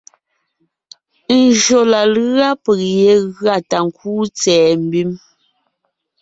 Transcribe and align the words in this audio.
Njÿó 1.41 1.79
la 1.91 2.01
lʉ́a 2.13 2.49
peg 2.63 2.79
yé 3.01 3.11
gʉa 3.37 3.55
ta 3.69 3.77
ńkúu 3.87 4.21
tsɛ̀ɛ 4.37 4.69
mbím, 4.85 5.11